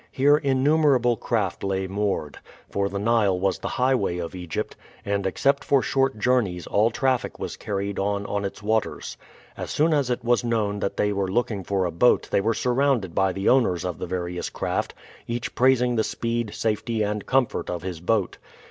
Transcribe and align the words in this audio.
Here 0.11 0.35
innumerable 0.37 1.15
craft 1.15 1.63
lay 1.63 1.85
moored; 1.85 2.39
for 2.71 2.89
the 2.89 2.97
Nile 2.97 3.39
was 3.39 3.59
the 3.59 3.67
highway 3.67 4.17
of 4.17 4.33
Egypt, 4.33 4.75
and 5.05 5.27
except 5.27 5.63
for 5.63 5.83
short 5.83 6.17
journeys 6.17 6.65
all 6.65 6.89
traffic 6.89 7.37
was 7.37 7.55
carried 7.55 7.99
on 7.99 8.25
on 8.25 8.43
its 8.43 8.63
waters. 8.63 9.15
As 9.55 9.69
soon 9.69 9.93
as 9.93 10.09
it 10.09 10.23
was 10.25 10.43
known 10.43 10.79
that 10.79 10.97
they 10.97 11.13
were 11.13 11.29
looking 11.29 11.63
for 11.63 11.85
a 11.85 11.91
boat 11.91 12.29
they 12.31 12.41
were 12.41 12.55
surrounded 12.55 13.13
by 13.13 13.31
the 13.31 13.47
owners 13.47 13.85
of 13.85 13.99
the 13.99 14.07
various 14.07 14.49
craft, 14.49 14.95
each 15.27 15.53
praising 15.53 15.95
the 15.97 16.03
speed, 16.03 16.55
safety, 16.55 17.03
and 17.03 17.27
comfort 17.27 17.69
of 17.69 17.83
his 17.83 17.99
boat. 17.99 18.39